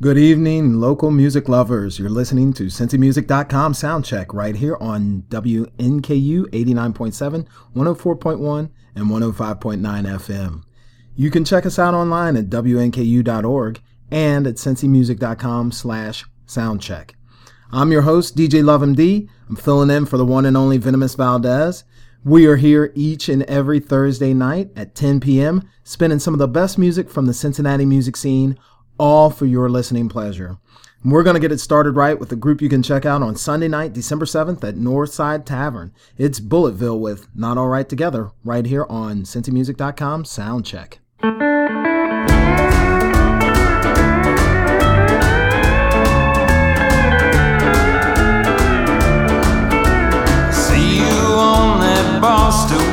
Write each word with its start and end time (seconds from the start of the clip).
Good 0.00 0.16
evening, 0.16 0.74
local 0.74 1.10
music 1.10 1.48
lovers. 1.48 1.98
You're 1.98 2.08
listening 2.08 2.52
to 2.52 2.66
CincyMusic.com 2.66 3.72
Soundcheck 3.72 4.32
right 4.32 4.54
here 4.54 4.76
on 4.76 5.24
WNKU 5.28 5.66
89.7, 6.52 7.46
104.1, 7.74 8.70
and 8.94 9.06
105.9 9.06 9.80
FM. 9.80 10.62
You 11.16 11.32
can 11.32 11.44
check 11.44 11.66
us 11.66 11.80
out 11.80 11.94
online 11.94 12.36
at 12.36 12.48
WNKU.org 12.48 13.80
and 14.08 14.46
at 14.46 14.54
CincyMusic.com 14.54 15.72
slash 15.72 16.24
soundcheck. 16.46 17.14
I'm 17.72 17.90
your 17.90 18.02
host, 18.02 18.36
DJ 18.36 18.62
LoveMD. 18.62 19.28
I'm 19.48 19.56
filling 19.56 19.90
in 19.90 20.06
for 20.06 20.16
the 20.16 20.24
one 20.24 20.46
and 20.46 20.56
only 20.56 20.78
Venomous 20.78 21.16
Valdez. 21.16 21.82
We 22.22 22.46
are 22.46 22.56
here 22.56 22.92
each 22.94 23.28
and 23.28 23.42
every 23.44 23.80
Thursday 23.80 24.32
night 24.32 24.70
at 24.76 24.94
10 24.94 25.18
p.m., 25.18 25.68
spinning 25.82 26.20
some 26.20 26.34
of 26.34 26.38
the 26.38 26.46
best 26.46 26.78
music 26.78 27.10
from 27.10 27.26
the 27.26 27.34
Cincinnati 27.34 27.84
music 27.84 28.16
scene 28.16 28.56
all 28.98 29.30
for 29.30 29.46
your 29.46 29.68
listening 29.68 30.08
pleasure. 30.08 30.58
We're 31.04 31.22
going 31.22 31.34
to 31.34 31.40
get 31.40 31.52
it 31.52 31.60
started 31.60 31.92
right 31.92 32.18
with 32.18 32.32
a 32.32 32.36
group 32.36 32.60
you 32.60 32.68
can 32.68 32.82
check 32.82 33.06
out 33.06 33.22
on 33.22 33.36
Sunday 33.36 33.68
night, 33.68 33.92
December 33.92 34.24
7th 34.24 34.64
at 34.64 34.74
Northside 34.74 35.44
Tavern. 35.44 35.92
It's 36.16 36.40
Bulletville 36.40 36.98
with 36.98 37.28
Not 37.36 37.56
All 37.56 37.68
Right 37.68 37.88
Together 37.88 38.32
right 38.44 38.66
here 38.66 38.84
on 38.88 39.22
CincyMusic.com 39.22 40.24
Soundcheck. 40.24 40.94
See 50.52 50.98
you 50.98 51.04
on 51.04 51.80
that 51.80 52.18
Boston 52.20 52.87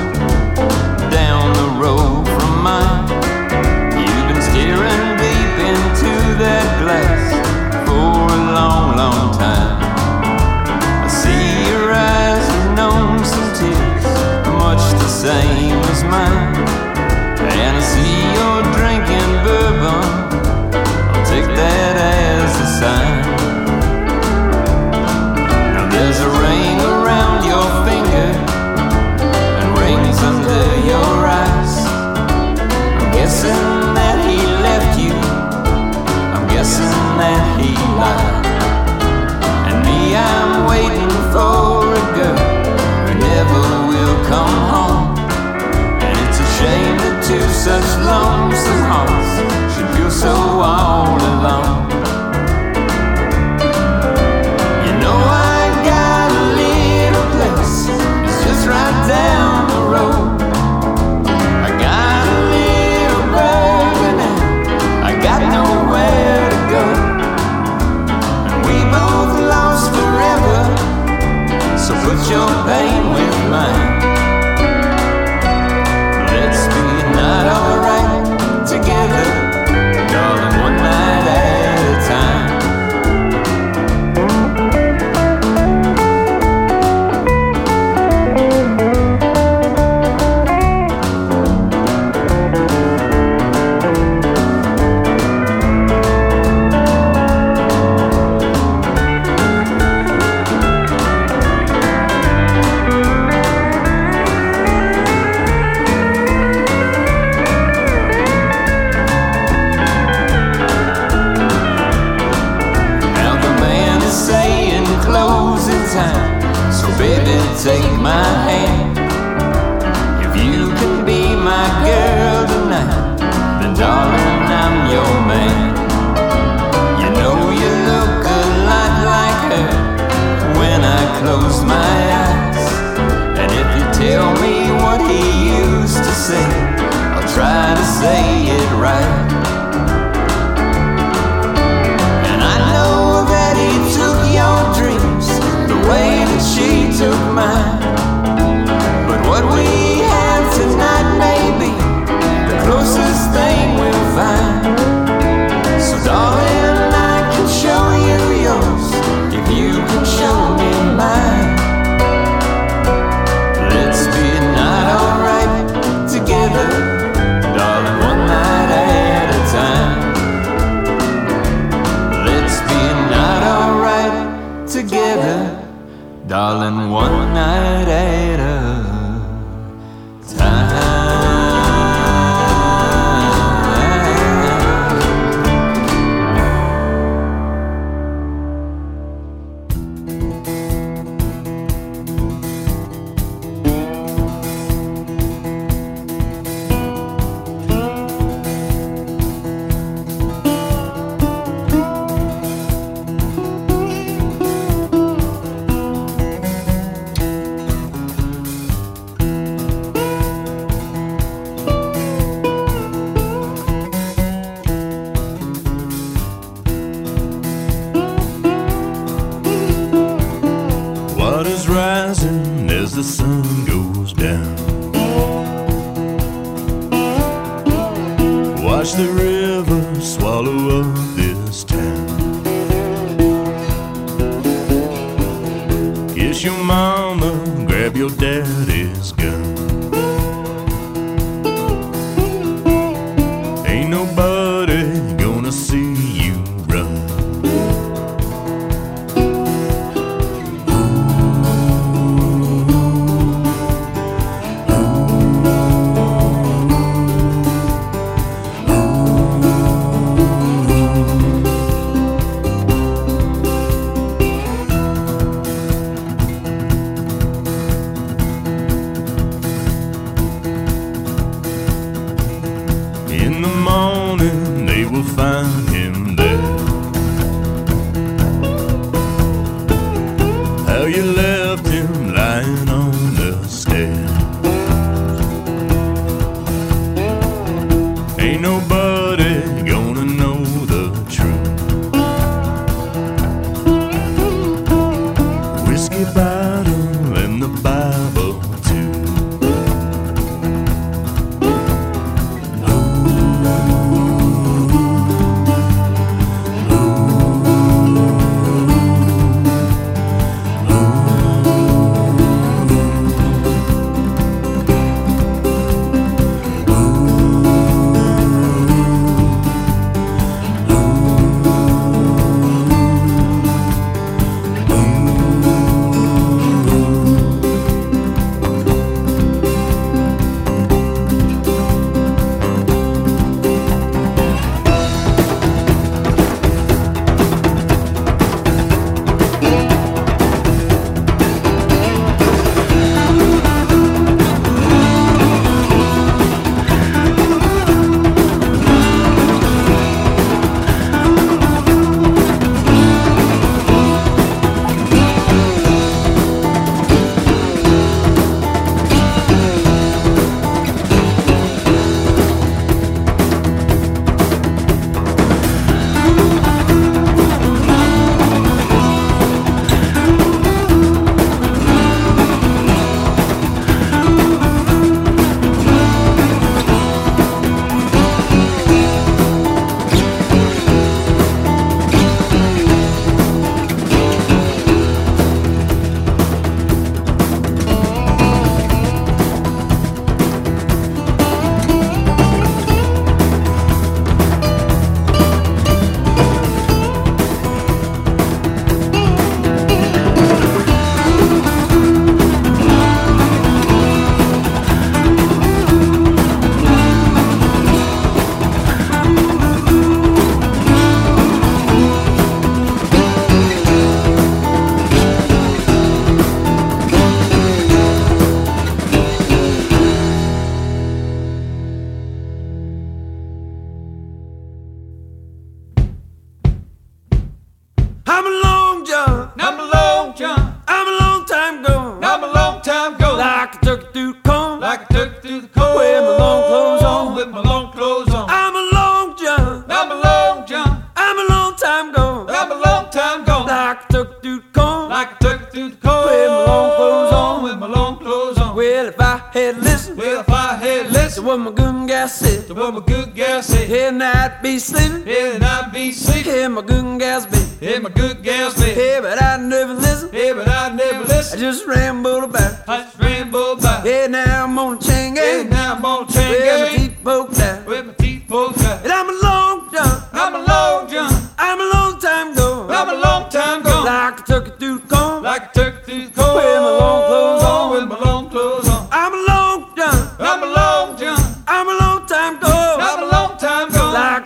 Same 15.36 15.82
as 15.92 16.04
mine. 16.06 16.55
alone. 51.46 51.75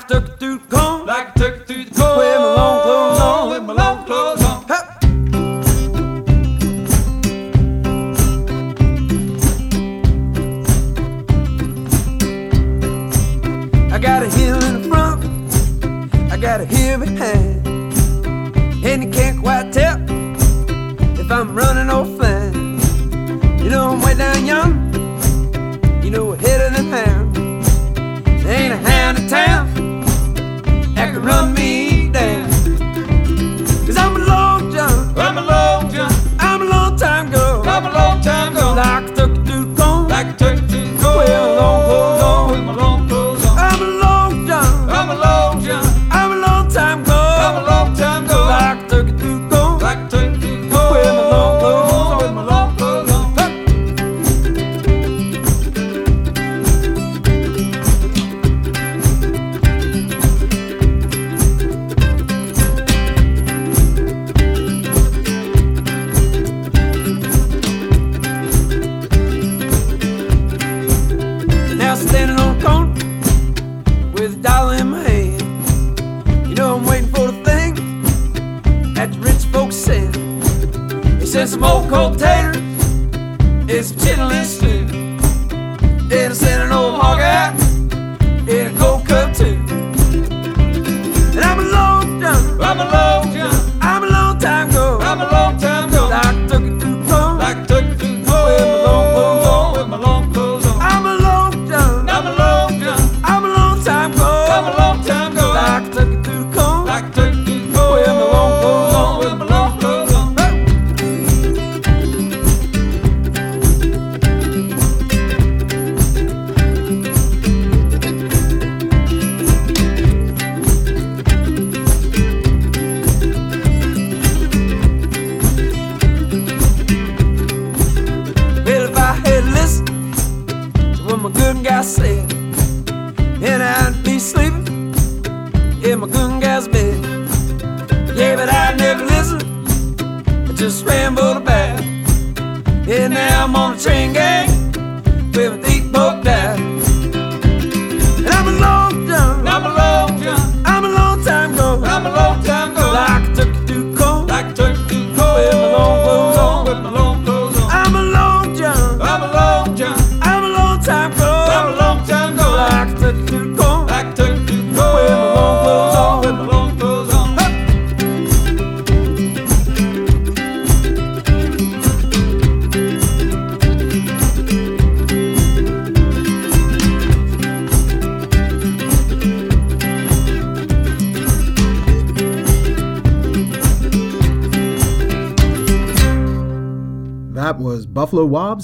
Gone. 0.07 0.38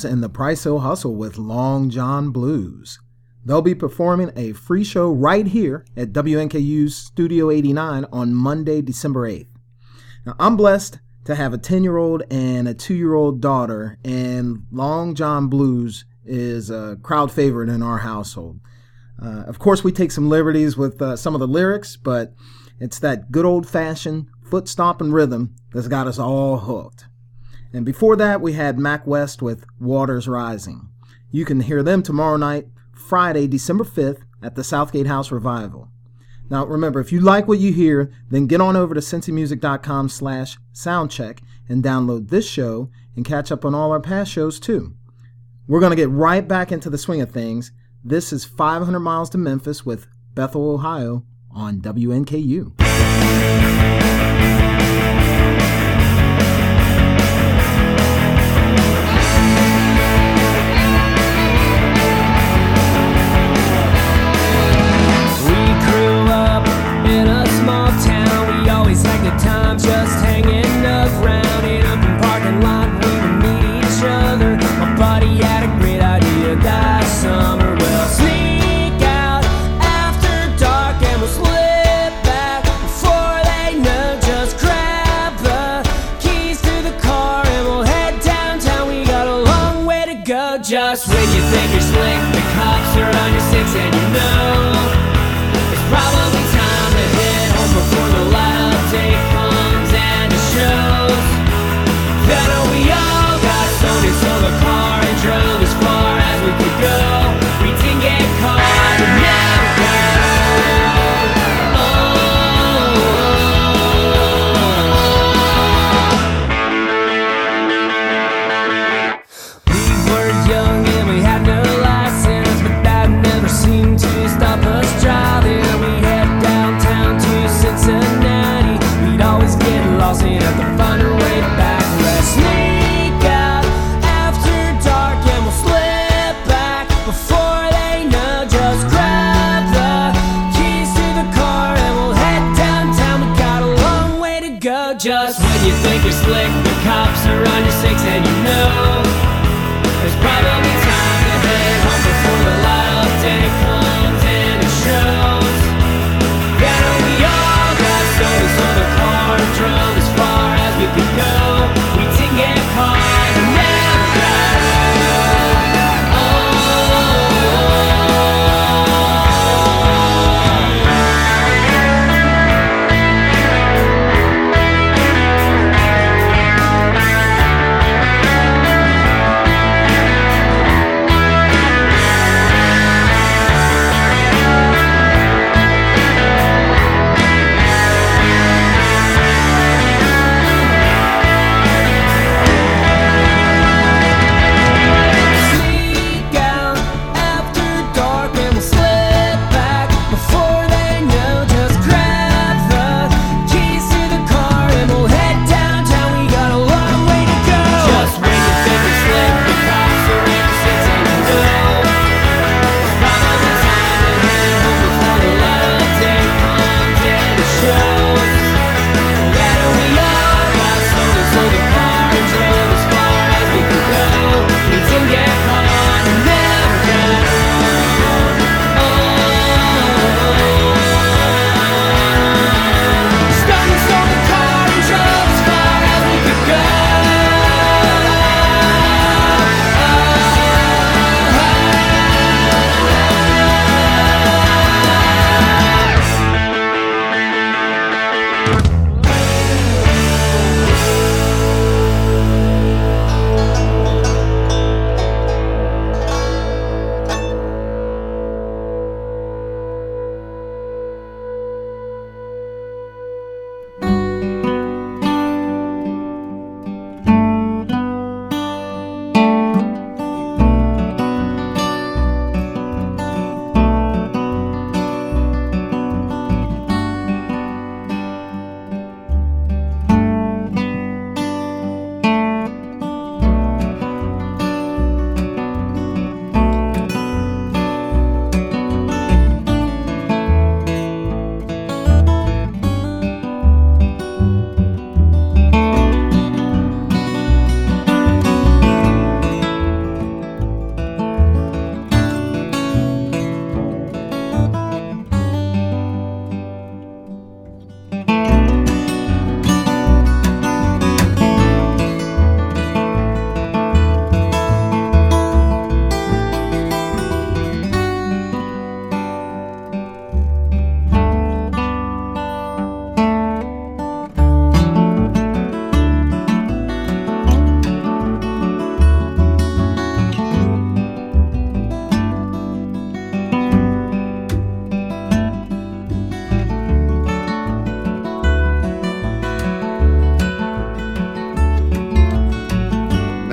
And 0.04 0.22
the 0.22 0.30
Price 0.30 0.64
Hill 0.64 0.80
Hustle 0.80 1.16
with 1.16 1.38
Long 1.38 1.90
John 1.90 2.32
Blues. 2.32 3.00
They'll 3.46 3.62
be 3.62 3.76
performing 3.76 4.32
a 4.36 4.54
free 4.54 4.84
show 4.84 5.12
right 5.12 5.46
here 5.46 5.86
at 5.96 6.12
WNKU's 6.12 6.96
Studio 6.96 7.52
89 7.52 8.06
on 8.12 8.34
Monday, 8.34 8.82
December 8.82 9.30
8th. 9.30 9.48
Now, 10.26 10.36
I'm 10.40 10.58
blessed 10.58 11.00
to 11.26 11.36
have 11.36 11.54
a 11.54 11.60
10 11.60 11.84
year 11.84 11.98
old 11.98 12.24
and 12.32 12.68
a 12.68 12.74
2 12.74 12.96
year 12.96 13.14
old 13.14 13.42
daughter, 13.42 14.00
and 14.04 14.66
Long 14.72 15.14
John 15.14 15.48
Blues 15.48 16.06
is 16.26 16.70
a 16.70 16.98
crowd 17.04 17.32
favorite 17.32 17.70
in 17.70 17.84
our 17.84 18.00
household. 18.00 18.60
Uh, 19.22 19.44
of 19.48 19.60
course, 19.60 19.84
we 19.84 19.92
take 19.92 20.12
some 20.12 20.28
liberties 20.28 20.76
with 20.76 21.02
uh, 21.02 21.16
some 21.16 21.36
of 21.36 21.40
the 21.40 21.48
lyrics, 21.48 21.96
but 21.96 22.34
it's 22.80 23.00
that 23.00 23.32
good 23.32 23.46
old 23.46 23.70
fashioned 23.70 24.28
foot 24.44 24.68
stomping 24.68 25.12
rhythm 25.12 25.56
that's 25.72 25.88
got 25.88 26.08
us 26.08 26.20
all 26.20 26.58
hooked. 26.58 27.06
And 27.76 27.86
before 27.86 28.16
that, 28.16 28.40
we 28.40 28.54
had 28.54 28.80
Mack 28.80 29.06
West 29.06 29.42
with 29.42 29.66
Waters 29.82 30.30
Rising. 30.30 30.88
You 31.30 31.44
can 31.44 31.60
hear 31.60 31.84
them 31.84 32.02
tomorrow 32.02 32.38
night, 32.38 32.68
Friday, 32.94 33.48
December 33.48 33.84
5th, 33.84 34.22
at 34.42 34.56
the 34.56 34.64
Southgate 34.64 35.08
House 35.08 35.30
Revival. 35.30 35.90
Now, 36.50 36.66
remember, 36.66 37.02
if 37.02 37.12
you 37.12 37.20
like 37.20 37.50
what 37.50 37.60
you 37.60 37.74
hear, 37.74 38.14
then 38.30 38.48
get 38.48 38.62
on 38.62 38.78
over 38.78 38.94
to 38.94 39.02
cincymusic.com 39.02 40.08
slash 40.08 40.58
soundcheck 40.74 41.40
and 41.68 41.84
download 41.84 42.30
this 42.30 42.48
show 42.48 42.90
and 43.14 43.26
catch 43.26 43.52
up 43.52 43.66
on 43.66 43.76
all 43.76 43.92
our 43.92 44.00
past 44.00 44.32
shows, 44.32 44.58
too. 44.58 44.94
We're 45.68 45.82
going 45.82 45.90
to 45.90 45.98
get 45.98 46.10
right 46.10 46.48
back 46.48 46.72
into 46.72 46.90
the 46.90 46.98
swing 46.98 47.20
of 47.20 47.32
things. 47.32 47.74
This 48.06 48.32
is 48.32 48.46
500 48.46 49.02
Miles 49.02 49.30
to 49.32 49.38
Memphis 49.38 49.86
with 49.86 50.08
Bethel, 50.34 50.72
Ohio 50.72 51.26
on 51.52 51.82
WNKU. 51.82 54.15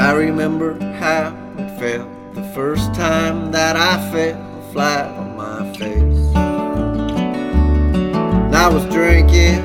I 0.02 0.10
remember 0.10 0.74
how 0.94 1.32
it 1.58 1.78
felt 1.78 2.34
the 2.34 2.42
first 2.56 2.92
time 2.92 3.52
that 3.52 3.76
I 3.76 4.10
fell 4.10 4.62
flat 4.72 5.08
on 5.16 5.36
my 5.36 5.72
face. 5.74 6.18
And 8.46 8.56
I 8.56 8.68
was 8.68 8.84
drinking, 8.86 9.62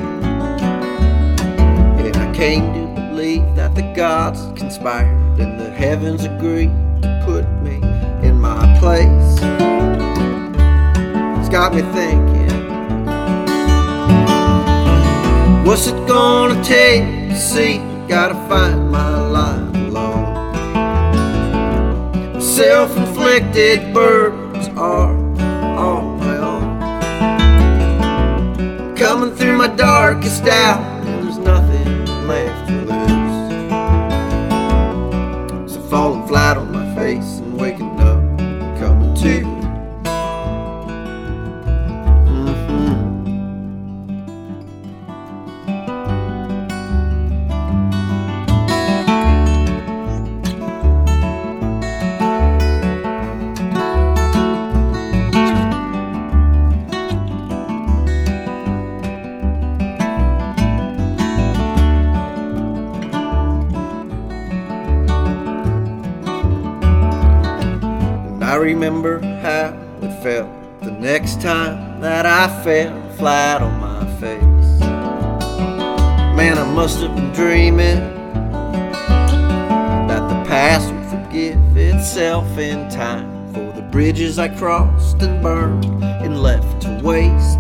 and 1.98 2.16
I 2.16 2.32
came 2.36 2.72
to 2.76 3.02
believe 3.02 3.56
that 3.56 3.74
the 3.74 3.82
gods 3.96 4.40
conspired 4.56 5.40
and 5.40 5.60
the 5.60 5.72
heavens 5.72 6.24
agreed 6.24 6.70
to 7.02 7.24
put 7.26 7.50
me 7.64 7.78
in 8.22 8.40
my 8.40 8.78
place. 8.78 9.40
It's 11.40 11.50
got 11.50 11.74
me 11.74 11.82
thinking, 11.98 12.46
what's 15.66 15.88
it 15.88 16.08
gonna 16.08 16.64
take 16.64 17.02
to 17.32 17.36
see? 17.36 17.82
Gotta 18.08 18.36
find 18.48 18.92
my 18.92 19.17
Self-inflicted 22.58 23.94
burdens 23.94 24.68
are 24.70 25.16
all 25.78 26.02
my 26.18 26.38
own. 26.38 26.80
Coming 28.96 29.36
through 29.36 29.58
my 29.60 29.68
darkest 29.68 30.42
hour, 30.42 30.84
there's 31.06 31.38
nothing 31.38 32.06
left 32.28 32.57
crossed 84.56 85.22
and 85.22 85.42
burned 85.42 85.86
and 86.04 86.42
left 86.42 86.82
to 86.84 87.00
waste. 87.04 87.60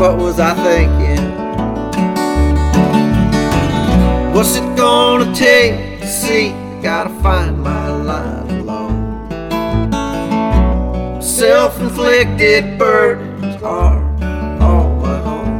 What 0.00 0.18
was 0.18 0.38
I 0.38 0.54
thinking? 0.62 1.24
What's 4.34 4.56
it 4.56 4.76
gonna 4.76 5.34
take 5.34 6.00
to 6.00 6.06
see? 6.06 6.50
Gotta 6.82 7.10
find 7.22 7.62
my 7.62 7.88
line 7.88 8.50
alone. 8.60 9.30
Self 11.22 11.80
inflicted 11.80 12.78
burdens 12.78 13.62
are 13.62 14.04
all 14.60 14.90
my 14.96 15.20
own. 15.22 15.50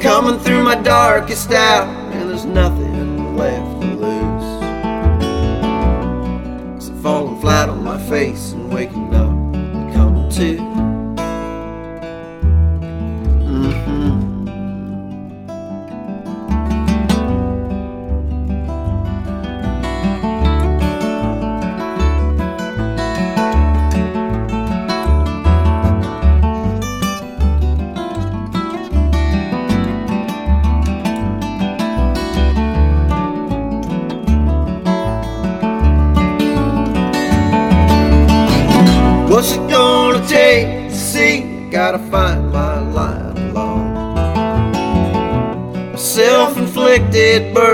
Coming 0.00 0.38
through 0.38 0.62
my 0.62 0.76
darkest 0.76 1.50
hour, 1.50 1.86
and 2.12 2.30
there's 2.30 2.44
nothing 2.44 3.36
left 3.36 3.73
face 8.14 8.52
and 8.52 8.72
waking 8.72 9.12
up 9.12 9.32
coming 9.92 10.30
to. 10.30 10.73
Gotta 41.94 42.10
find 42.10 42.50
my 42.50 42.80
line 42.90 43.36
alone. 43.50 43.94
Self 45.96 46.58
inflicted 46.58 47.54
burdens 47.54 47.73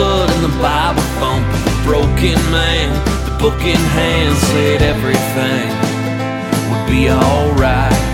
blood 0.00 0.30
and 0.30 0.42
the 0.42 0.56
Bible 0.62 1.02
thumping. 1.20 1.64
The 1.68 1.76
broken 1.84 2.38
man, 2.50 2.88
the 3.26 3.36
book 3.36 3.60
in 3.60 3.82
hand, 3.98 4.34
said 4.48 4.80
everything 4.80 5.68
would 6.68 6.86
be 6.88 7.02
alright. 7.10 8.04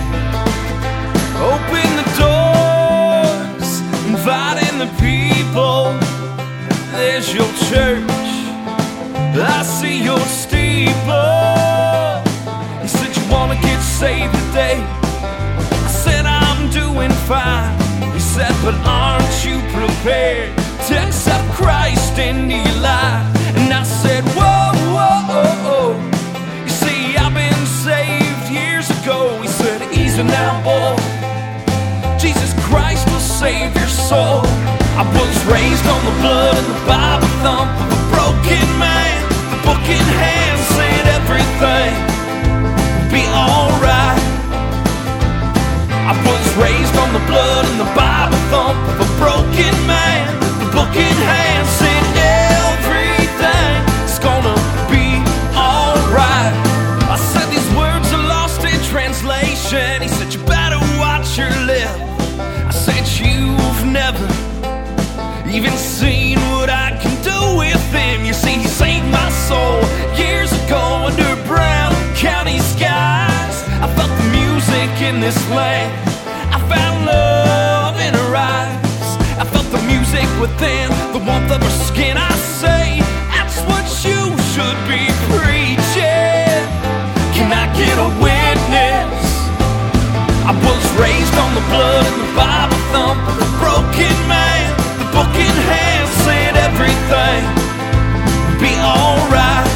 Open 1.53 1.89
the 2.01 2.09
doors, 2.25 3.71
inviting 4.11 4.77
the 4.83 4.91
people. 4.99 5.95
There's 6.97 7.33
your 7.33 7.51
church, 7.71 8.27
I 9.55 9.63
see 9.63 10.03
your 10.11 10.25
steeple. 10.43 11.39
You 12.83 12.91
said 12.99 13.11
you 13.17 13.25
wanna 13.31 13.59
get 13.69 13.81
saved 13.81 14.35
today. 14.35 14.79
I 15.87 15.91
said 16.05 16.27
I'm 16.27 16.69
doing 16.83 17.13
fine. 17.31 17.79
You 18.13 18.23
said, 18.35 18.55
but 18.65 18.75
aren't 18.85 19.37
you 19.47 19.57
prepared? 19.79 20.66
To 20.87 20.95
accept 21.03 21.45
Christ 21.51 22.17
your 22.17 22.63
life? 22.79 23.27
And 23.59 23.73
I 23.75 23.83
said, 23.83 24.23
whoa, 24.39 24.71
whoa, 24.95 25.19
whoa, 25.31 25.55
whoa. 25.67 25.89
You 26.63 26.71
see, 26.71 27.17
I've 27.17 27.35
been 27.35 27.67
saved 27.67 28.47
years 28.51 28.87
ago. 28.91 29.41
He 29.43 29.49
said, 29.49 29.83
easy 29.91 30.23
now, 30.23 30.63
boy. 30.63 30.95
Jesus 32.19 32.55
Christ 32.69 33.05
will 33.11 33.19
save 33.19 33.75
your 33.75 33.91
soul. 33.91 34.47
I 34.95 35.03
was 35.11 35.37
raised 35.51 35.87
on 35.91 36.01
the 36.07 36.15
blood 36.23 36.55
and 36.55 36.69
the 36.71 36.83
Bible 36.87 37.33
thump 37.43 37.71
of 37.83 37.91
a 37.91 38.03
broken 38.15 38.67
man. 38.79 39.19
The 39.51 39.61
book 39.67 39.85
in 39.91 40.07
hand 40.23 40.59
said 40.71 41.03
everything 41.19 41.93
would 42.95 43.11
be 43.11 43.27
alright. 43.35 44.23
I 46.07 46.15
was 46.15 46.45
raised 46.63 46.95
on 46.95 47.11
the 47.11 47.25
blood 47.27 47.65
and 47.75 47.79
the 47.83 47.93
Bible 47.99 48.41
thump 48.55 48.79
of 48.95 48.97
a 49.03 49.11
broken 49.19 49.75
man. 49.91 50.46
Everything's 52.89 54.19
gonna 54.19 54.55
be 54.91 55.21
alright. 55.57 56.55
I 57.09 57.17
said 57.17 57.47
these 57.51 57.69
words 57.75 58.13
are 58.13 58.27
lost 58.29 58.61
in 58.65 58.79
translation. 58.85 60.03
He 60.03 60.09
said 60.09 60.33
you 60.35 60.41
better 60.45 60.79
watch 60.99 61.39
your 61.39 61.51
lip. 61.65 61.89
I 62.39 62.71
said 62.71 63.05
you've 63.21 63.85
never 63.87 64.27
even 65.49 65.73
seen 65.73 66.39
what 66.53 66.71
I 66.71 66.99
can 67.03 67.15
do 67.23 67.59
with 67.59 67.83
him. 67.93 68.25
You 68.25 68.35
see, 68.35 68.59
he 68.59 68.69
saved 68.69 69.07
my 69.07 69.31
soul 69.49 69.81
years 70.17 70.53
ago 70.65 71.09
under 71.09 71.37
brown 71.47 71.93
county 72.15 72.59
skies. 72.59 73.57
I 73.83 73.87
the 73.97 74.09
music 74.31 74.91
in 75.03 75.21
this 75.21 75.39
land. 75.51 76.16
Within 80.41 80.91
the 81.13 81.21
warmth 81.25 81.51
of 81.51 81.63
her 81.63 81.77
skin. 81.89 82.17
I 82.17 82.33
say 82.61 83.01
that's 83.33 83.61
what 83.69 83.85
you 84.05 84.21
should 84.53 84.79
be 84.89 85.09
preaching. 85.33 86.61
Can 87.37 87.49
I 87.53 87.65
get 87.77 87.97
a 87.97 88.11
witness? 88.21 89.25
I 90.45 90.53
was 90.53 90.85
raised 91.01 91.37
on 91.37 91.51
the 91.59 91.65
blood 91.73 92.05
and 92.07 92.21
the 92.21 92.33
Bible 92.37 92.81
thump 92.93 93.21
of 93.33 93.37
a 93.41 93.51
broken 93.61 94.17
man. 94.29 94.67
The 95.01 95.09
book 95.17 95.33
in 95.35 95.57
hand 95.73 96.09
said 96.25 96.53
everything 96.69 97.43
would 98.45 98.61
be 98.61 98.75
alright. 98.77 99.73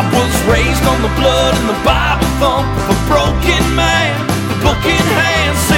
I 0.00 0.02
was 0.12 0.32
raised 0.52 0.84
on 0.84 0.98
the 1.00 1.12
blood 1.16 1.52
and 1.56 1.68
the 1.72 1.80
Bible 1.84 2.30
thump 2.40 2.68
of 2.68 2.86
a 2.92 2.98
broken 3.08 3.64
man. 3.74 4.12
The 4.52 4.58
book 4.64 4.82
in 4.84 5.06
hand 5.16 5.56
said 5.68 5.75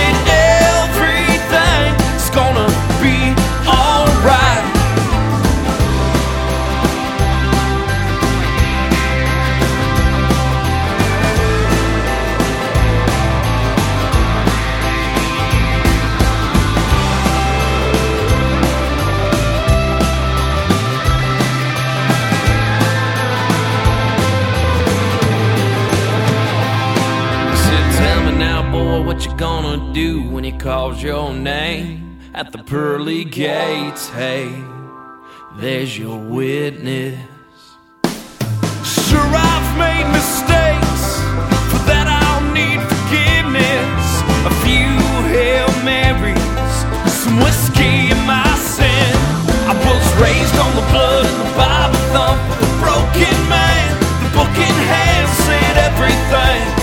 gonna 2.54 2.68
be 3.02 3.34
alright. 3.68 4.64
Said, 27.56 27.92
Tell 27.98 28.24
me 28.24 28.38
now, 28.38 28.70
boy, 28.72 29.02
what 29.02 29.26
you 29.26 29.36
gonna 29.36 29.92
do 29.92 30.22
when 30.22 30.44
he 30.44 30.52
calls 30.52 31.02
your 31.02 31.34
name 31.34 32.07
at 32.38 32.52
the 32.52 32.58
pearly 32.58 33.24
gates? 33.24 34.08
Hey, 34.10 34.48
there's 35.56 35.98
your 35.98 36.20
witness. 36.20 37.18
Sure, 38.86 39.30
I've 39.34 39.70
made 39.74 40.06
mistakes. 40.14 41.02
For 41.70 41.82
that, 41.90 42.06
I'll 42.06 42.46
need 42.54 42.78
forgiveness. 42.78 44.06
A 44.46 44.54
few 44.62 44.94
Hail 45.34 45.66
Marys, 45.82 46.74
some 47.10 47.42
whiskey 47.42 48.14
in 48.14 48.20
my 48.22 48.46
sin. 48.54 49.10
I 49.66 49.74
was 49.74 50.06
raised 50.22 50.56
on 50.62 50.70
the 50.78 50.86
blood 50.94 51.26
and 51.26 51.38
the 51.42 51.50
Bible 51.58 52.02
thump 52.14 52.38
of 52.54 52.58
a 52.62 52.70
broken 52.78 53.36
man. 53.50 53.98
The 54.22 54.30
book 54.38 54.54
in 54.54 54.76
hand 54.86 55.26
said 55.42 55.74
everything 55.90 56.77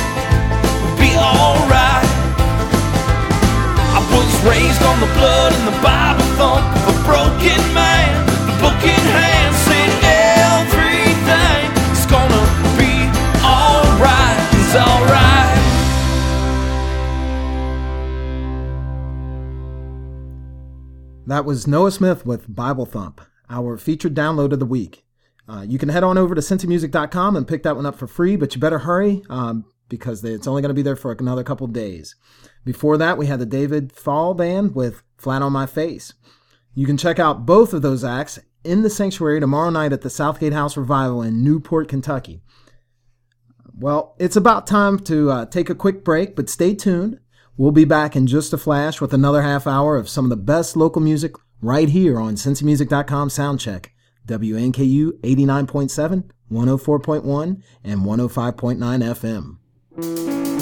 That 21.27 21.43
was 21.43 21.65
Noah 21.65 21.89
Smith 21.91 22.23
with 22.25 22.53
Bible 22.53 22.85
Thump, 22.85 23.19
our 23.49 23.77
featured 23.77 24.13
download 24.13 24.51
of 24.51 24.59
the 24.59 24.65
week. 24.65 25.03
Uh, 25.49 25.65
you 25.67 25.79
can 25.79 25.89
head 25.89 26.03
on 26.03 26.17
over 26.19 26.35
to 26.35 26.41
cincymusic.com 26.41 27.35
and 27.35 27.47
pick 27.47 27.63
that 27.63 27.75
one 27.75 27.85
up 27.85 27.95
for 27.95 28.05
free, 28.07 28.35
but 28.35 28.53
you 28.53 28.61
better 28.61 28.79
hurry 28.79 29.23
um, 29.29 29.65
because 29.89 30.21
they- 30.21 30.33
it's 30.33 30.47
only 30.47 30.61
going 30.61 30.69
to 30.69 30.75
be 30.75 30.81
there 30.83 30.95
for 30.95 31.11
another 31.11 31.43
couple 31.43 31.65
days. 31.67 32.15
Before 32.65 32.97
that, 32.97 33.17
we 33.17 33.27
had 33.27 33.39
the 33.39 33.45
David 33.45 33.93
Faul 33.93 34.33
Band 34.33 34.75
with 34.75 35.03
Flat 35.17 35.41
on 35.41 35.53
My 35.53 35.65
Face. 35.65 36.13
You 36.73 36.85
can 36.85 36.97
check 36.97 37.19
out 37.19 37.45
both 37.45 37.73
of 37.73 37.81
those 37.81 38.03
acts 38.03 38.39
in 38.63 38.81
the 38.81 38.89
sanctuary 38.89 39.39
tomorrow 39.39 39.69
night 39.69 39.93
at 39.93 40.01
the 40.01 40.09
Southgate 40.09 40.51
House 40.51 40.75
Revival 40.75 41.21
in 41.21 41.43
Newport, 41.43 41.87
Kentucky. 41.87 42.41
Well, 43.77 44.15
it's 44.19 44.35
about 44.35 44.67
time 44.67 44.99
to 44.99 45.29
uh, 45.29 45.45
take 45.45 45.69
a 45.69 45.75
quick 45.75 46.03
break, 46.03 46.35
but 46.35 46.49
stay 46.49 46.73
tuned. 46.73 47.19
We'll 47.55 47.71
be 47.71 47.85
back 47.85 48.15
in 48.15 48.27
just 48.27 48.51
a 48.51 48.57
flash 48.57 48.99
with 48.99 49.13
another 49.13 49.43
half 49.43 49.67
hour 49.67 49.95
of 49.95 50.09
some 50.09 50.25
of 50.25 50.29
the 50.29 50.35
best 50.35 50.75
local 50.75 51.01
music 51.01 51.35
right 51.61 51.87
here 51.87 52.19
on 52.19 52.35
cincymusic.com 52.35 53.29
Soundcheck. 53.29 53.87
WNKU 54.27 55.19
89.7, 55.21 56.29
104.1, 56.51 57.61
and 57.83 58.01
105.9 58.01 59.57
FM. 59.99 60.54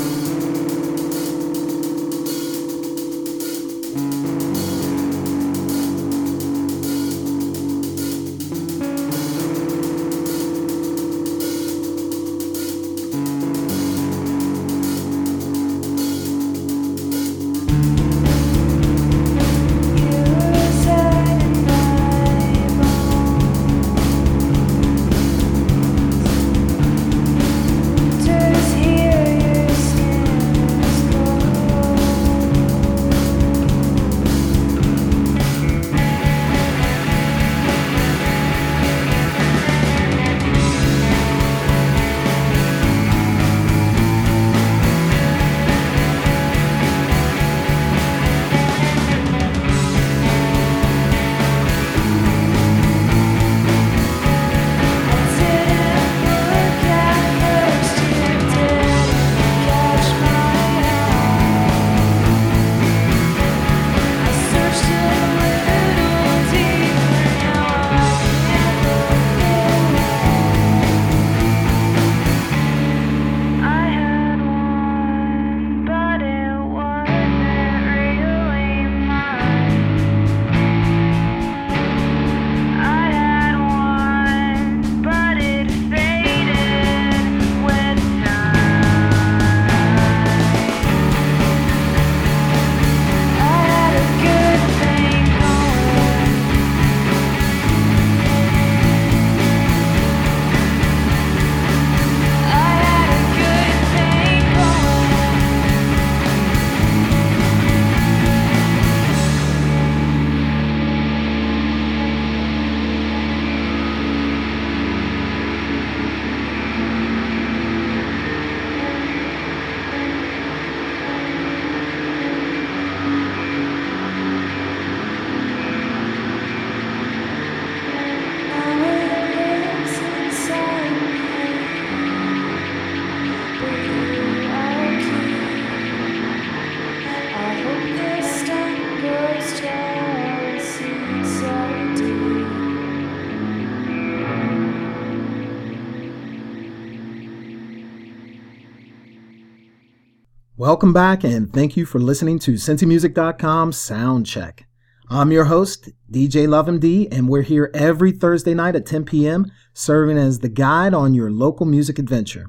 Welcome 150.73 150.91
back 150.91 151.23
and 151.23 151.53
thank 151.53 151.77
you 151.77 151.85
for 151.85 151.99
listening 151.99 152.39
to 152.39 152.53
CincyMusic.com 152.53 153.69
Soundcheck. 153.69 154.61
I'm 155.07 155.31
your 155.31 155.43
host, 155.43 155.91
DJ 156.11 156.47
LoveMD, 156.47 157.13
and 157.13 157.29
we're 157.29 157.43
here 157.43 157.69
every 157.75 158.11
Thursday 158.11 158.55
night 158.55 158.75
at 158.75 158.87
10 158.87 159.05
p.m. 159.05 159.51
serving 159.75 160.17
as 160.17 160.39
the 160.39 160.49
guide 160.49 160.95
on 160.95 161.13
your 161.13 161.29
local 161.29 161.67
music 161.67 161.99
adventure. 161.99 162.47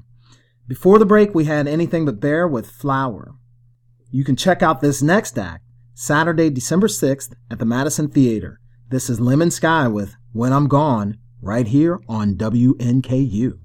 Before 0.66 0.98
the 0.98 1.04
break, 1.04 1.34
we 1.34 1.44
had 1.44 1.68
Anything 1.68 2.06
But 2.06 2.18
Bear 2.18 2.48
with 2.48 2.70
Flower. 2.70 3.34
You 4.10 4.24
can 4.24 4.36
check 4.36 4.62
out 4.62 4.80
this 4.80 5.02
next 5.02 5.38
act 5.38 5.62
Saturday, 5.92 6.48
December 6.48 6.88
6th 6.88 7.34
at 7.50 7.58
the 7.58 7.66
Madison 7.66 8.08
Theater. 8.08 8.58
This 8.88 9.10
is 9.10 9.20
Lemon 9.20 9.50
Sky 9.50 9.86
with 9.86 10.16
When 10.32 10.54
I'm 10.54 10.66
Gone 10.66 11.18
right 11.42 11.66
here 11.66 12.00
on 12.08 12.36
WNKU. 12.36 13.58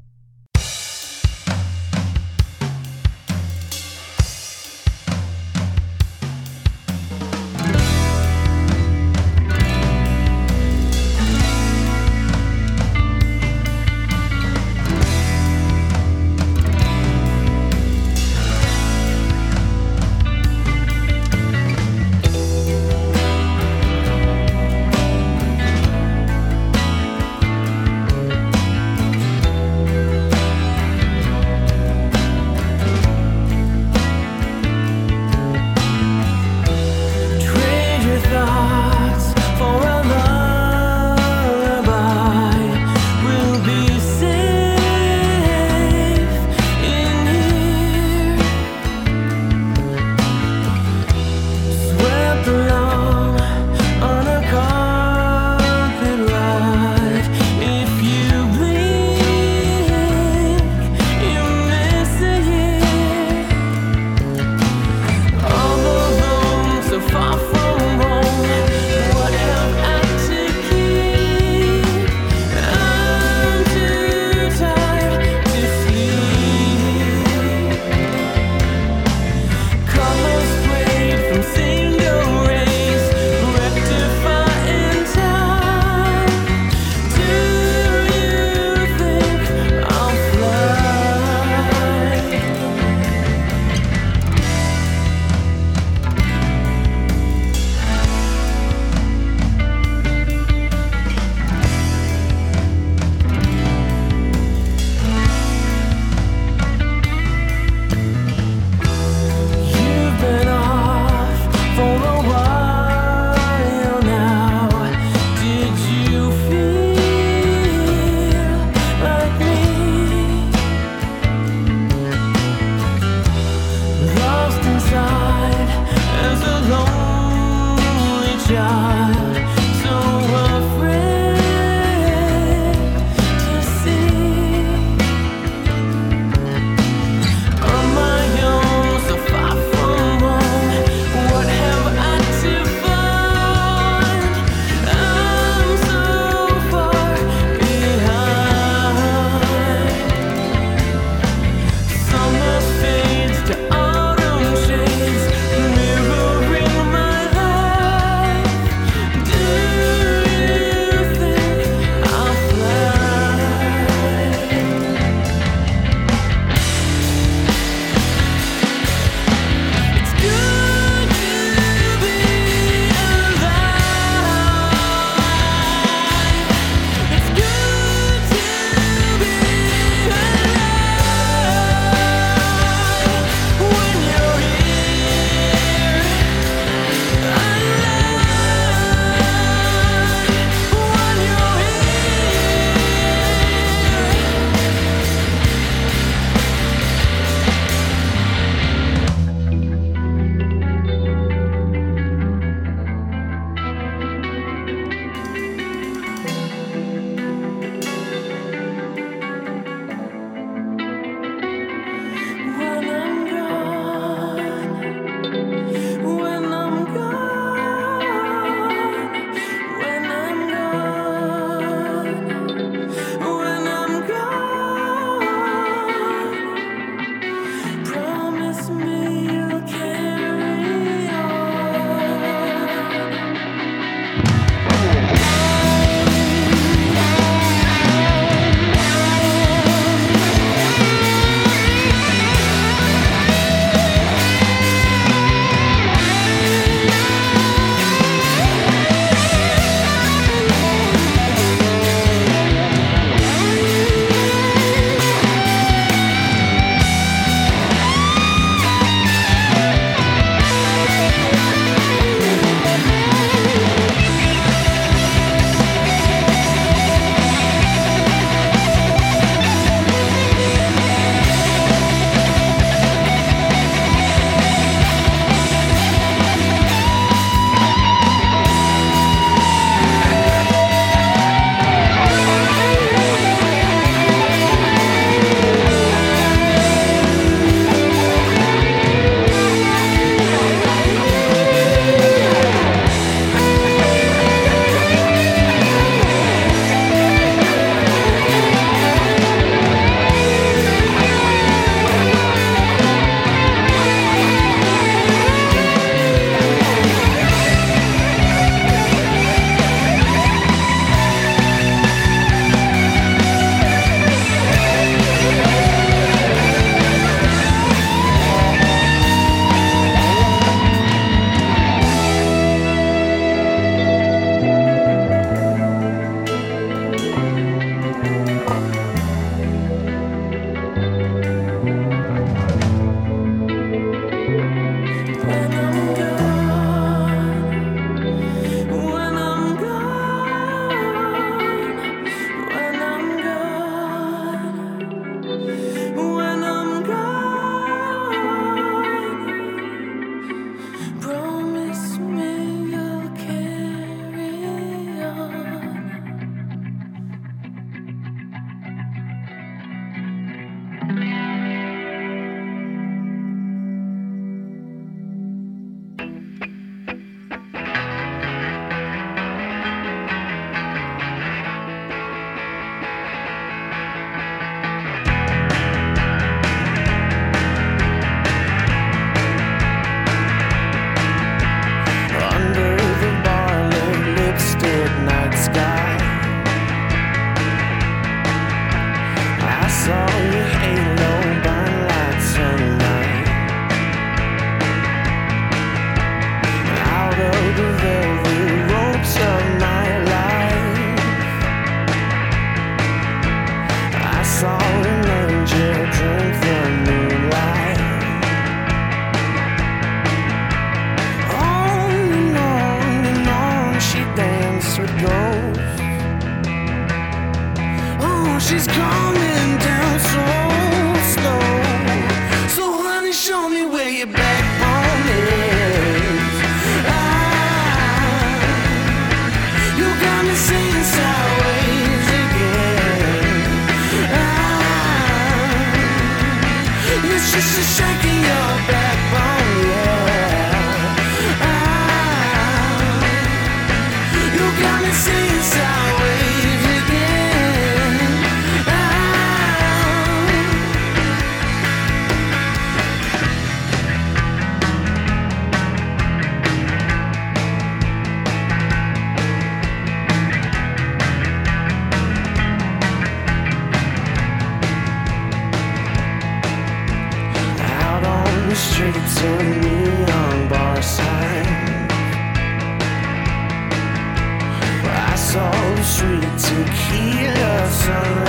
Sweet 475.99 476.31
tequila 476.39 477.69
sunlight 477.69 478.28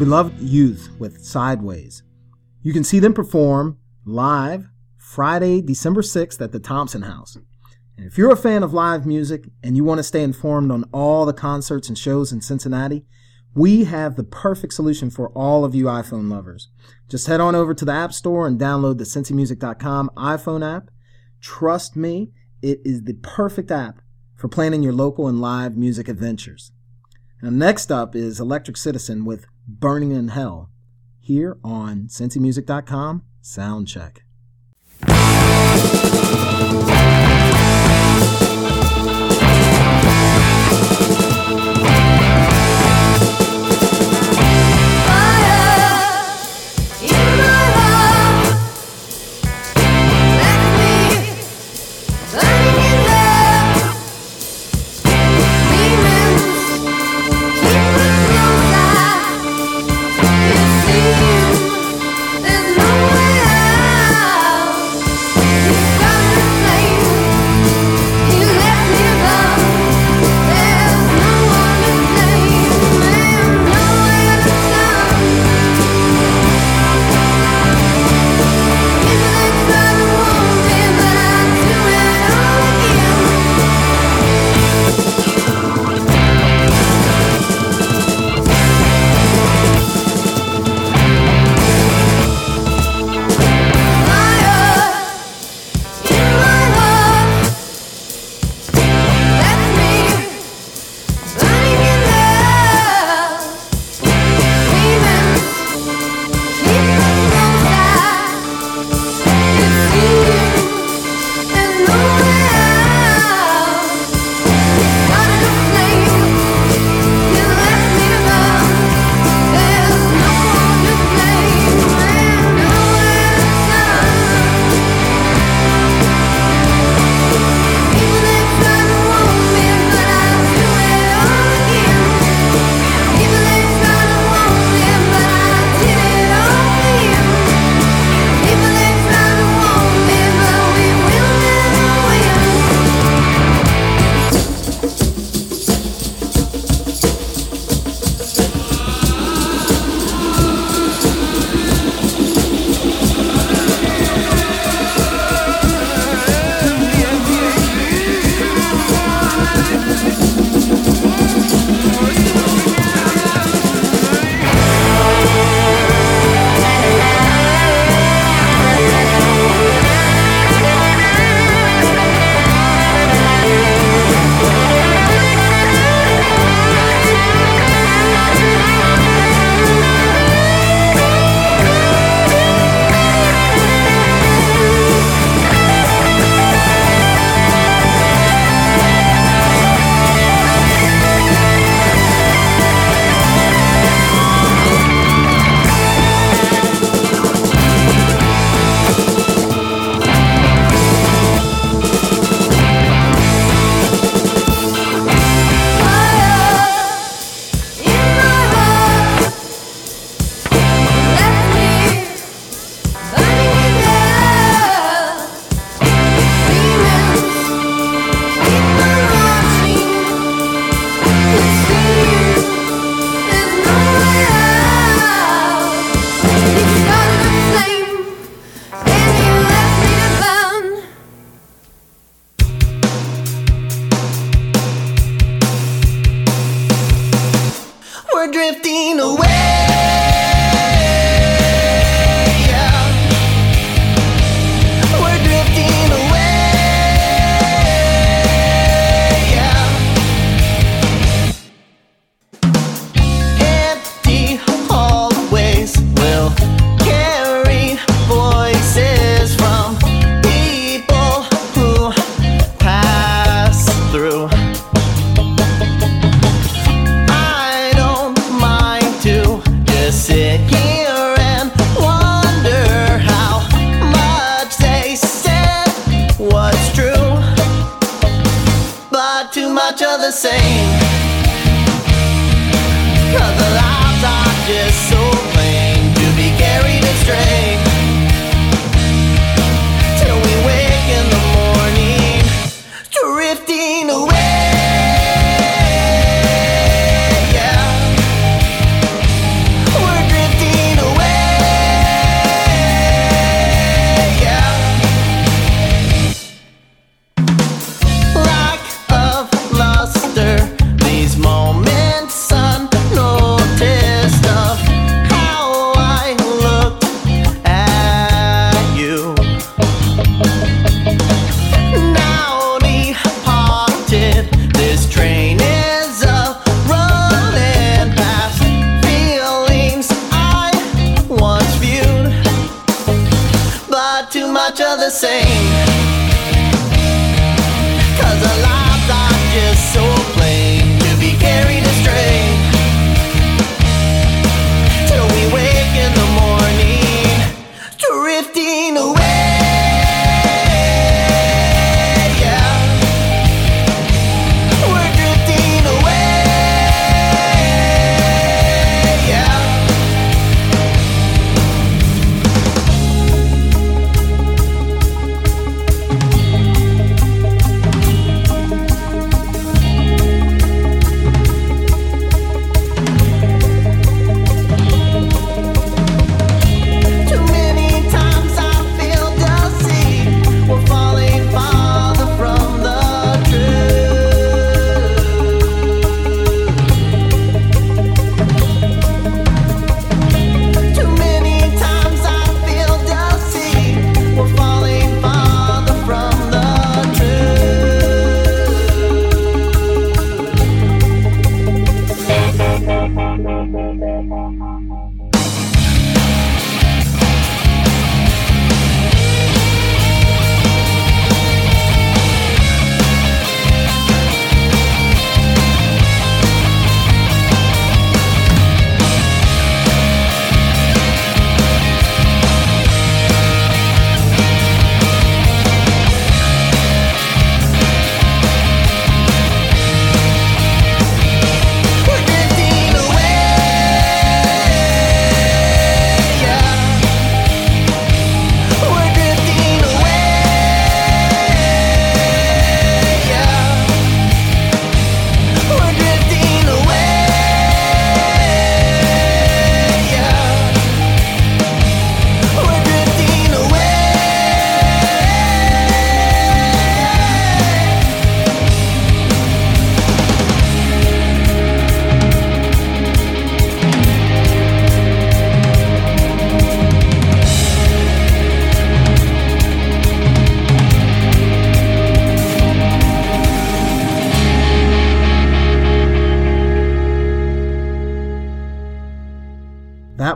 Beloved 0.00 0.40
Youth 0.40 0.88
with 0.98 1.22
Sideways. 1.22 2.02
You 2.62 2.72
can 2.72 2.84
see 2.84 3.00
them 3.00 3.12
perform 3.12 3.76
live 4.06 4.70
Friday, 4.96 5.60
December 5.60 6.00
6th 6.00 6.40
at 6.40 6.52
the 6.52 6.58
Thompson 6.58 7.02
House. 7.02 7.36
And 7.98 8.06
if 8.06 8.16
you're 8.16 8.32
a 8.32 8.36
fan 8.36 8.62
of 8.62 8.72
live 8.72 9.04
music 9.04 9.50
and 9.62 9.76
you 9.76 9.84
want 9.84 9.98
to 9.98 10.02
stay 10.02 10.22
informed 10.22 10.72
on 10.72 10.84
all 10.90 11.26
the 11.26 11.34
concerts 11.34 11.90
and 11.90 11.98
shows 11.98 12.32
in 12.32 12.40
Cincinnati, 12.40 13.04
we 13.54 13.84
have 13.84 14.16
the 14.16 14.24
perfect 14.24 14.72
solution 14.72 15.10
for 15.10 15.28
all 15.32 15.66
of 15.66 15.74
you 15.74 15.84
iPhone 15.84 16.30
lovers. 16.30 16.70
Just 17.10 17.26
head 17.26 17.42
on 17.42 17.54
over 17.54 17.74
to 17.74 17.84
the 17.84 17.92
App 17.92 18.14
Store 18.14 18.46
and 18.46 18.58
download 18.58 18.96
the 18.96 19.04
CincyMusic.com 19.04 20.12
iPhone 20.16 20.66
app. 20.66 20.88
Trust 21.42 21.94
me, 21.94 22.30
it 22.62 22.80
is 22.86 23.04
the 23.04 23.18
perfect 23.20 23.70
app 23.70 24.00
for 24.34 24.48
planning 24.48 24.82
your 24.82 24.94
local 24.94 25.28
and 25.28 25.42
live 25.42 25.76
music 25.76 26.08
adventures. 26.08 26.72
Now, 27.42 27.50
next 27.50 27.92
up 27.92 28.16
is 28.16 28.40
Electric 28.40 28.78
Citizen 28.78 29.26
with 29.26 29.46
Burning 29.78 30.10
in 30.10 30.28
Hell 30.28 30.68
here 31.20 31.56
on 31.62 32.08
CincyMusic.com 32.08 33.22
Soundcheck. 33.42 34.18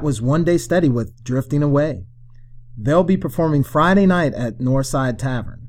Was 0.04 0.20
One 0.20 0.44
Day 0.44 0.58
Steady 0.58 0.90
with 0.90 1.24
Drifting 1.24 1.62
Away. 1.62 2.04
They'll 2.76 3.04
be 3.04 3.16
performing 3.16 3.64
Friday 3.64 4.04
night 4.04 4.34
at 4.34 4.58
Northside 4.58 5.16
Tavern. 5.16 5.68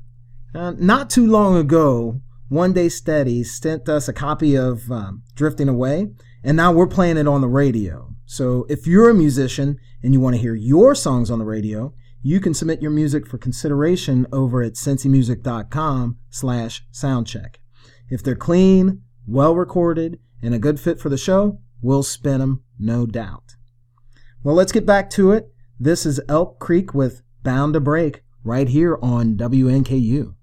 Uh, 0.54 0.72
not 0.72 1.08
too 1.08 1.26
long 1.26 1.56
ago, 1.56 2.20
One 2.50 2.74
Day 2.74 2.90
Steady 2.90 3.42
sent 3.42 3.88
us 3.88 4.08
a 4.08 4.12
copy 4.12 4.54
of 4.54 4.92
um, 4.92 5.22
Drifting 5.34 5.70
Away, 5.70 6.08
and 6.44 6.54
now 6.54 6.70
we're 6.70 6.86
playing 6.86 7.16
it 7.16 7.26
on 7.26 7.40
the 7.40 7.48
radio. 7.48 8.14
So 8.26 8.66
if 8.68 8.86
you're 8.86 9.08
a 9.08 9.14
musician 9.14 9.78
and 10.02 10.12
you 10.12 10.20
want 10.20 10.36
to 10.36 10.42
hear 10.42 10.54
your 10.54 10.94
songs 10.94 11.30
on 11.30 11.38
the 11.38 11.46
radio, 11.46 11.94
you 12.22 12.38
can 12.38 12.52
submit 12.52 12.82
your 12.82 12.90
music 12.90 13.26
for 13.26 13.38
consideration 13.38 14.26
over 14.32 14.62
at 14.62 14.74
cincymusic.com 14.74 16.18
slash 16.28 16.84
soundcheck. 16.92 17.54
If 18.10 18.22
they're 18.22 18.36
clean, 18.36 19.00
well 19.26 19.56
recorded, 19.56 20.18
and 20.42 20.54
a 20.54 20.58
good 20.58 20.78
fit 20.78 21.00
for 21.00 21.08
the 21.08 21.16
show, 21.16 21.60
we'll 21.80 22.02
spin 22.02 22.40
them, 22.40 22.62
no 22.78 23.06
doubt. 23.06 23.55
Well, 24.46 24.54
let's 24.54 24.70
get 24.70 24.86
back 24.86 25.10
to 25.10 25.32
it. 25.32 25.52
This 25.80 26.06
is 26.06 26.20
Elk 26.28 26.60
Creek 26.60 26.94
with 26.94 27.22
Bound 27.42 27.74
to 27.74 27.80
Break 27.80 28.22
right 28.44 28.68
here 28.68 28.96
on 29.02 29.36
WNKU. 29.36 30.35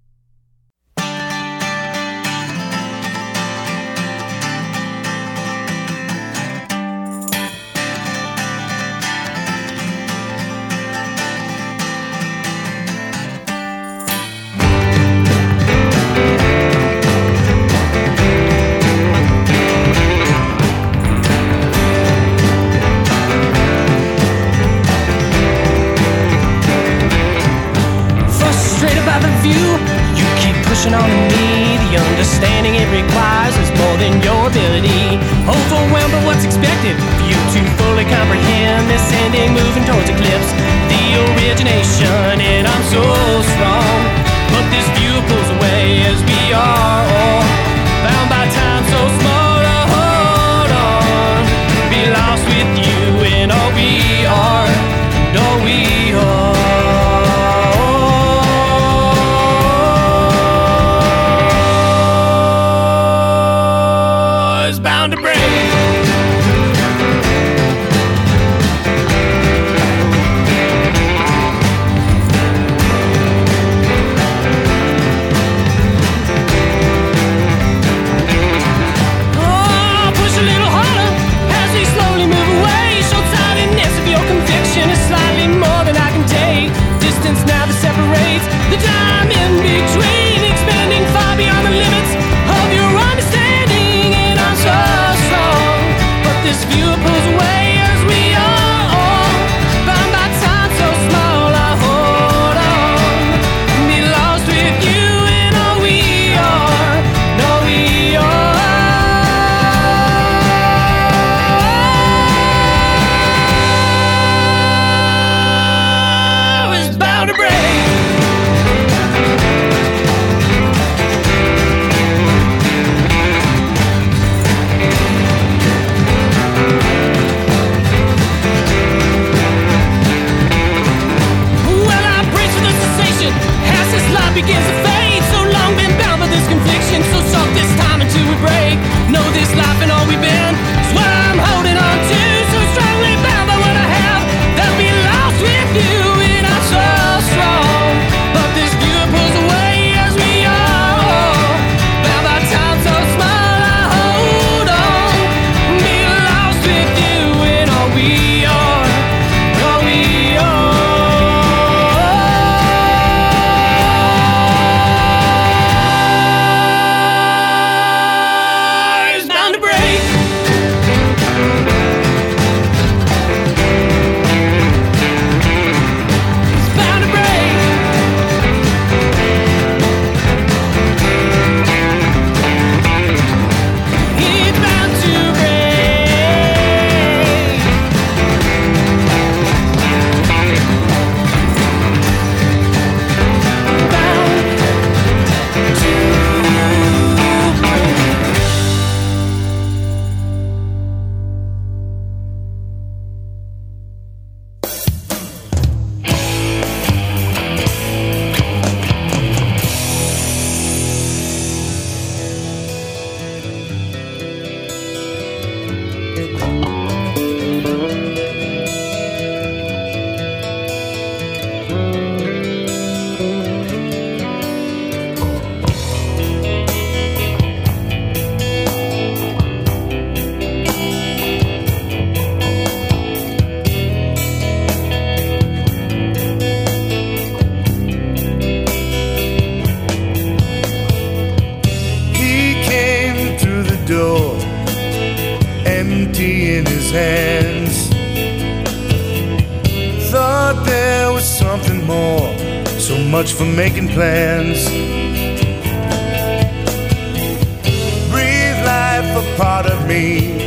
me, 259.94 260.38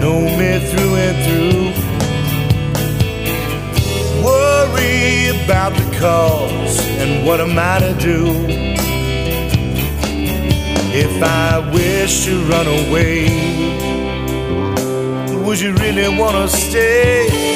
know 0.00 0.20
me 0.38 0.50
through 0.68 0.94
and 1.06 1.16
through. 1.24 1.64
Worry 4.22 5.28
about 5.36 5.72
the 5.80 5.88
cause 5.98 6.76
and 7.00 7.26
what 7.26 7.40
am 7.40 7.56
I 7.58 7.78
to 7.80 7.92
do? 8.10 8.20
If 11.04 11.14
I 11.22 11.58
wish 11.72 12.26
to 12.26 12.34
run 12.52 12.66
away, 12.66 13.18
would 15.44 15.58
you 15.60 15.72
really 15.74 16.08
want 16.18 16.34
to 16.36 16.48
stay? 16.56 17.53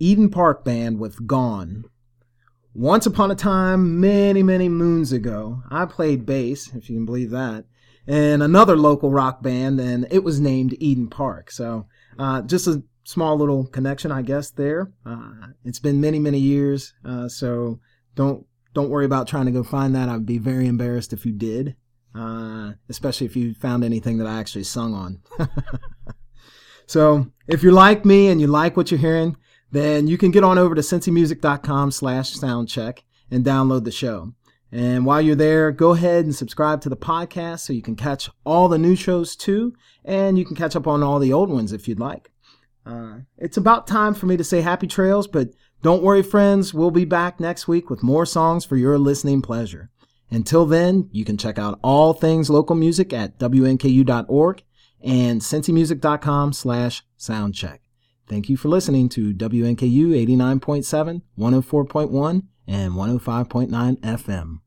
Eden 0.00 0.30
Park 0.30 0.64
Band 0.64 0.98
with 0.98 1.26
Gone. 1.26 1.84
Once 2.74 3.04
upon 3.04 3.30
a 3.30 3.34
time, 3.34 4.00
many, 4.00 4.42
many 4.42 4.68
moons 4.68 5.12
ago, 5.12 5.62
I 5.70 5.84
played 5.84 6.24
bass, 6.24 6.74
if 6.74 6.88
you 6.88 6.96
can 6.96 7.04
believe 7.04 7.30
that, 7.30 7.66
in 8.06 8.40
another 8.40 8.76
local 8.76 9.10
rock 9.10 9.42
band, 9.42 9.78
and 9.78 10.06
it 10.10 10.24
was 10.24 10.40
named 10.40 10.74
Eden 10.80 11.08
Park. 11.08 11.50
So, 11.50 11.86
uh, 12.18 12.42
just 12.42 12.66
a 12.66 12.82
small 13.04 13.36
little 13.36 13.66
connection, 13.66 14.10
I 14.10 14.22
guess, 14.22 14.50
there. 14.50 14.90
Uh, 15.04 15.48
it's 15.64 15.80
been 15.80 16.00
many, 16.00 16.18
many 16.18 16.38
years, 16.38 16.94
uh, 17.04 17.28
so 17.28 17.78
don't 18.14 18.46
don't 18.72 18.88
worry 18.88 19.04
about 19.04 19.26
trying 19.26 19.46
to 19.46 19.52
go 19.52 19.64
find 19.64 19.94
that. 19.96 20.08
I'd 20.08 20.24
be 20.24 20.38
very 20.38 20.66
embarrassed 20.66 21.12
if 21.12 21.26
you 21.26 21.32
did, 21.32 21.74
uh, 22.14 22.72
especially 22.88 23.26
if 23.26 23.34
you 23.36 23.52
found 23.52 23.82
anything 23.82 24.18
that 24.18 24.28
I 24.28 24.38
actually 24.38 24.64
sung 24.64 24.94
on. 24.94 25.20
So 26.90 27.30
if 27.46 27.62
you're 27.62 27.72
like 27.72 28.04
me 28.04 28.26
and 28.26 28.40
you 28.40 28.48
like 28.48 28.76
what 28.76 28.90
you're 28.90 28.98
hearing, 28.98 29.36
then 29.72 30.06
you 30.06 30.18
can 30.18 30.30
get 30.30 30.44
on 30.44 30.58
over 30.58 30.74
to 30.74 30.80
cincymusic.com 30.80 31.90
slash 31.90 32.34
soundcheck 32.34 33.00
and 33.30 33.44
download 33.44 33.84
the 33.84 33.92
show. 33.92 34.32
And 34.72 35.04
while 35.04 35.20
you're 35.20 35.34
there, 35.34 35.72
go 35.72 35.90
ahead 35.90 36.24
and 36.24 36.34
subscribe 36.34 36.80
to 36.82 36.88
the 36.88 36.96
podcast 36.96 37.60
so 37.60 37.72
you 37.72 37.82
can 37.82 37.96
catch 37.96 38.30
all 38.44 38.68
the 38.68 38.78
new 38.78 38.94
shows 38.94 39.34
too, 39.34 39.74
and 40.04 40.38
you 40.38 40.44
can 40.44 40.54
catch 40.54 40.76
up 40.76 40.86
on 40.86 41.02
all 41.02 41.18
the 41.18 41.32
old 41.32 41.50
ones 41.50 41.72
if 41.72 41.88
you'd 41.88 41.98
like. 41.98 42.30
Uh, 42.86 43.18
it's 43.36 43.56
about 43.56 43.86
time 43.86 44.14
for 44.14 44.26
me 44.26 44.36
to 44.36 44.44
say 44.44 44.60
happy 44.60 44.86
trails, 44.86 45.26
but 45.26 45.50
don't 45.82 46.02
worry, 46.02 46.22
friends. 46.22 46.72
We'll 46.72 46.90
be 46.90 47.04
back 47.04 47.40
next 47.40 47.66
week 47.66 47.90
with 47.90 48.02
more 48.02 48.26
songs 48.26 48.64
for 48.64 48.76
your 48.76 48.98
listening 48.98 49.42
pleasure. 49.42 49.90
Until 50.30 50.66
then, 50.66 51.08
you 51.10 51.24
can 51.24 51.36
check 51.36 51.58
out 51.58 51.80
all 51.82 52.12
things 52.12 52.48
local 52.48 52.76
music 52.76 53.12
at 53.12 53.38
wnku.org 53.38 54.62
and 55.02 55.40
cincymusic.com 55.40 56.52
slash 56.52 57.02
soundcheck. 57.18 57.79
Thank 58.30 58.48
you 58.48 58.56
for 58.56 58.68
listening 58.68 59.08
to 59.08 59.34
WNKU 59.34 60.14
89.7, 60.24 61.22
104.1, 61.36 62.42
and 62.68 62.92
105.9 62.92 63.96
FM. 64.02 64.60